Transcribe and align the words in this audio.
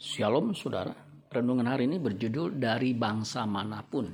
Shalom 0.00 0.56
saudara, 0.56 0.96
renungan 1.28 1.68
hari 1.68 1.84
ini 1.84 2.00
berjudul 2.00 2.56
dari 2.56 2.96
bangsa 2.96 3.44
mana 3.44 3.84
pun. 3.84 4.08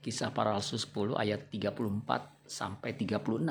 Kisah 0.00 0.32
para 0.32 0.56
rasul 0.56 0.80
10 0.80 1.12
ayat 1.12 1.52
34 1.52 2.48
sampai 2.48 2.96
36. 2.96 3.44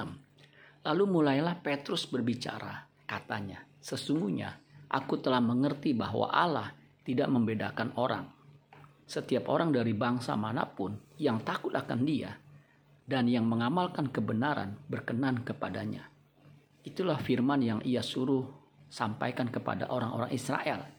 Lalu 0.81 1.03
mulailah 1.05 1.61
Petrus 1.61 2.09
berbicara, 2.09 2.89
katanya, 3.05 3.61
sesungguhnya 3.77 4.57
aku 4.89 5.21
telah 5.21 5.37
mengerti 5.37 5.93
bahwa 5.93 6.33
Allah 6.33 6.73
tidak 7.05 7.29
membedakan 7.29 7.93
orang. 8.01 8.33
Setiap 9.05 9.45
orang 9.53 9.69
dari 9.69 9.93
bangsa 9.93 10.33
mana 10.33 10.65
pun 10.65 10.97
yang 11.21 11.45
takut 11.45 11.77
akan 11.77 12.01
dia 12.01 12.33
dan 13.05 13.29
yang 13.29 13.45
mengamalkan 13.45 14.09
kebenaran 14.09 14.73
berkenan 14.89 15.45
kepadanya. 15.45 16.09
Itulah 16.81 17.21
firman 17.21 17.61
yang 17.61 17.77
ia 17.85 18.01
suruh 18.01 18.49
sampaikan 18.89 19.53
kepada 19.53 19.85
orang-orang 19.93 20.33
Israel 20.33 20.95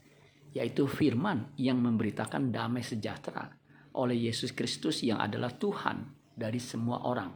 yaitu 0.56 0.88
firman 0.88 1.52
yang 1.60 1.76
memberitakan 1.84 2.48
damai 2.48 2.80
sejahtera 2.80 3.52
oleh 3.92 4.16
Yesus 4.28 4.56
Kristus 4.56 5.04
yang 5.04 5.20
adalah 5.20 5.52
Tuhan 5.52 6.08
dari 6.32 6.56
semua 6.56 7.04
orang. 7.04 7.28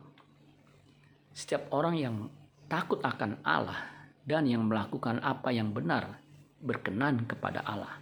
Setiap 1.29 1.69
orang 1.77 1.95
yang 2.01 2.16
takut 2.65 3.05
akan 3.05 3.45
Allah 3.45 3.77
dan 4.24 4.48
yang 4.48 4.65
melakukan 4.65 5.20
apa 5.20 5.52
yang 5.52 5.69
benar 5.69 6.16
berkenan 6.65 7.29
kepada 7.29 7.60
Allah. 7.60 8.01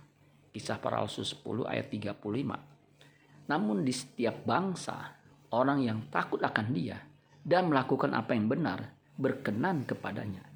Kisah 0.55 0.79
para 0.79 1.03
Rasul 1.03 1.27
10 1.27 1.67
ayat 1.67 1.87
35. 1.91 3.51
Namun 3.51 3.83
di 3.83 3.95
setiap 3.95 4.47
bangsa, 4.47 5.19
orang 5.51 5.83
yang 5.83 5.99
takut 6.15 6.39
akan 6.43 6.67
dia 6.71 6.99
dan 7.43 7.71
melakukan 7.71 8.15
apa 8.15 8.39
yang 8.39 8.47
benar 8.47 8.87
berkenan 9.19 9.83
kepadanya. 9.83 10.47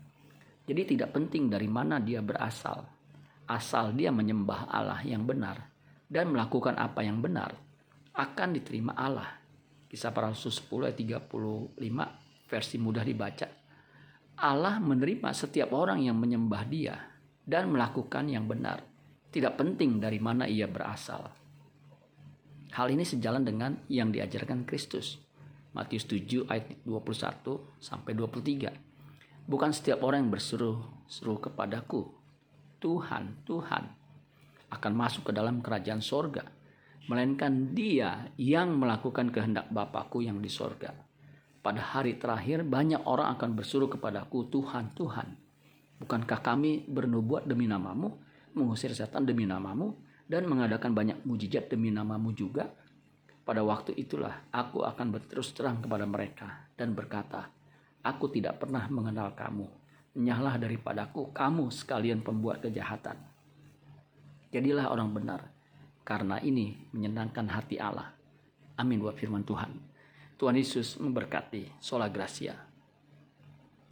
Jadi 0.63 0.95
tidak 0.95 1.15
penting 1.19 1.51
dari 1.51 1.66
mana 1.66 1.99
dia 1.99 2.23
berasal, 2.23 2.87
asal 3.46 3.92
dia 3.96 4.14
menyembah 4.14 4.70
Allah 4.70 5.01
yang 5.02 5.27
benar 5.27 5.73
dan 6.12 6.28
melakukan 6.28 6.76
apa 6.76 7.01
yang 7.01 7.24
benar, 7.24 7.57
akan 8.12 8.49
diterima 8.52 8.93
Allah. 8.93 9.40
Kisah 9.88 10.12
para 10.12 10.29
Rasul 10.29 10.52
10 10.52 10.93
ayat 10.93 10.96
35 10.96 12.49
versi 12.49 12.76
mudah 12.76 13.04
dibaca. 13.04 13.49
Allah 14.37 14.76
menerima 14.80 15.32
setiap 15.32 15.73
orang 15.73 16.04
yang 16.04 16.16
menyembah 16.16 16.65
dia 16.68 16.96
dan 17.45 17.73
melakukan 17.73 18.29
yang 18.29 18.45
benar. 18.45 18.84
Tidak 19.32 19.56
penting 19.56 19.96
dari 19.96 20.21
mana 20.21 20.45
ia 20.45 20.68
berasal. 20.68 21.32
Hal 22.73 22.88
ini 22.88 23.04
sejalan 23.04 23.45
dengan 23.45 23.77
yang 23.88 24.12
diajarkan 24.12 24.65
Kristus. 24.65 25.21
Matius 25.73 26.04
7 26.04 26.52
ayat 26.52 26.84
21 26.84 27.80
sampai 27.80 28.12
23. 28.12 29.49
Bukan 29.49 29.71
setiap 29.73 30.04
orang 30.04 30.29
yang 30.29 30.32
berseru 30.32 30.84
seru 31.09 31.40
kepadaku, 31.40 32.21
Tuhan, 32.83 33.47
Tuhan 33.47 33.85
akan 34.75 34.93
masuk 34.99 35.30
ke 35.30 35.33
dalam 35.33 35.63
kerajaan 35.63 36.02
sorga. 36.02 36.43
Melainkan 37.07 37.74
dia 37.74 38.30
yang 38.35 38.74
melakukan 38.74 39.30
kehendak 39.30 39.71
Bapakku 39.71 40.23
yang 40.23 40.43
di 40.43 40.51
sorga. 40.51 40.91
Pada 41.63 41.79
hari 41.79 42.19
terakhir 42.19 42.66
banyak 42.66 43.07
orang 43.07 43.39
akan 43.39 43.55
bersuruh 43.55 43.87
kepadaku, 43.87 44.51
Tuhan, 44.51 44.91
Tuhan. 44.99 45.29
Bukankah 46.02 46.43
kami 46.43 46.91
bernubuat 46.91 47.47
demi 47.47 47.71
namamu, 47.71 48.19
mengusir 48.59 48.91
setan 48.95 49.23
demi 49.23 49.46
namamu, 49.46 49.95
dan 50.27 50.46
mengadakan 50.51 50.91
banyak 50.91 51.23
mujizat 51.23 51.71
demi 51.71 51.95
namamu 51.95 52.35
juga? 52.35 52.67
Pada 53.43 53.63
waktu 53.63 53.95
itulah 53.99 54.51
aku 54.51 54.83
akan 54.83 55.07
berterus 55.11 55.55
terang 55.55 55.83
kepada 55.83 56.07
mereka 56.07 56.71
dan 56.74 56.95
berkata, 56.95 57.51
Aku 58.02 58.30
tidak 58.30 58.59
pernah 58.59 58.87
mengenal 58.91 59.35
kamu 59.35 59.82
Nyahlah 60.13 60.60
daripadaku 60.60 61.32
kamu 61.32 61.73
sekalian 61.73 62.21
pembuat 62.21 62.60
kejahatan. 62.60 63.16
Jadilah 64.53 64.93
orang 64.93 65.09
benar, 65.16 65.49
karena 66.05 66.37
ini 66.44 66.77
menyenangkan 66.93 67.49
hati 67.49 67.81
Allah. 67.81 68.12
Amin 68.77 69.00
buat 69.00 69.16
firman 69.16 69.41
Tuhan. 69.47 69.72
Tuhan 70.37 70.56
Yesus 70.59 71.00
memberkati. 71.00 71.81
Sola 71.81 72.12
Gracia. 72.12 72.72